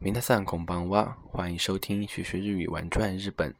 [0.00, 3.52] 明大三空邦哇，欢迎收听学学日语玩转日本。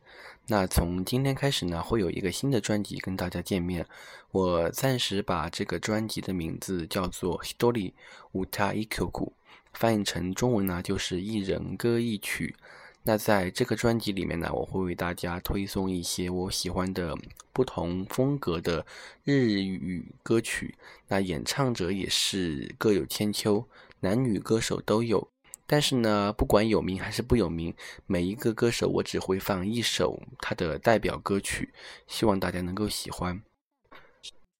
[0.46, 3.84] 那从今天开始呢，会有一个新的专辑跟大家见面。
[4.30, 7.92] 我暂时把这个专辑的名字叫做 Hitori
[8.32, 9.32] Uta Ikuku，
[9.72, 12.54] 翻译成中文呢就是一人歌一曲。
[13.02, 17.16] 那在这个专辑里面呢，我会为大家推送一些我喜欢的
[17.52, 18.86] 不同风格的
[19.24, 20.76] 日语歌曲。
[21.08, 23.66] 那演唱者也是各有千秋，
[23.98, 25.28] 男女歌手都有。
[25.68, 27.72] 但是呢，不管有名还是不有名，
[28.06, 31.72] 每一个歌手我只会放一首他的代表歌曲，
[32.08, 33.40] 希望大家能够喜欢。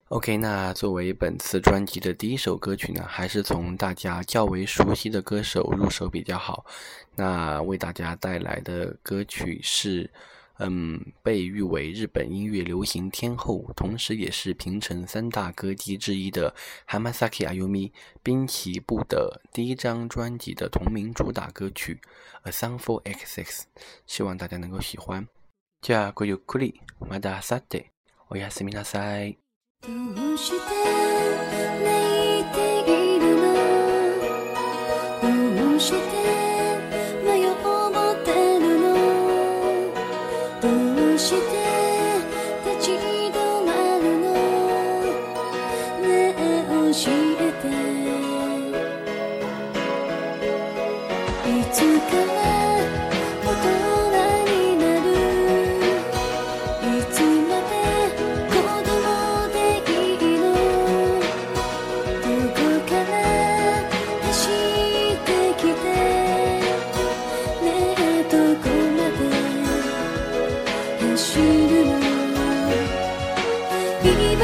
[0.09, 6.65] OK，那作为本次专辑的第一首歌曲呢，还是从大家较为熟悉的歌手入手比较好。
[7.15, 10.09] 那为大家带来的歌曲是。
[10.58, 16.54] 嗯，被誉为日本音乐流行天后，同时也是平成三大歌姬之一的
[16.88, 17.90] Hamasaki Ayumi
[18.22, 22.00] 滨崎步的第一张专辑的同名主打歌曲《
[22.48, 23.66] A Song for X X》，
[24.06, 25.26] 希望大家能够喜欢。
[25.82, 27.86] じゃあごゆっくり、また明後日、
[28.30, 29.38] おやすみなさい。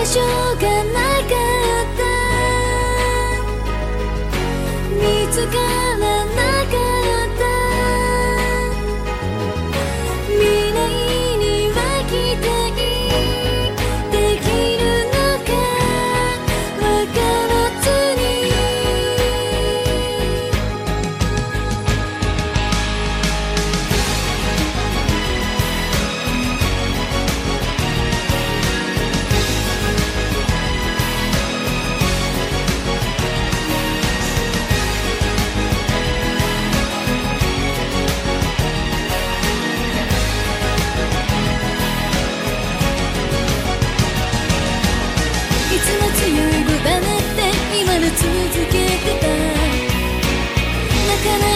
[0.05, 2.01] 所がなかった
[4.93, 5.57] 見つか
[5.99, 6.04] ら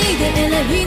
[0.09, 0.78] いで選び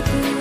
[0.00, 0.39] な